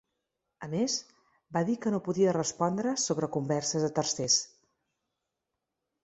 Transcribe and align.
A 0.67 0.67
més, 0.69 0.93
va 1.57 1.61
dir 1.67 1.75
que 1.83 1.91
no 1.95 1.99
podia 2.07 2.33
respondre 2.37 2.93
sobre 3.01 3.29
converses 3.35 3.85
de 3.87 3.91
‘tercers’. 3.99 4.39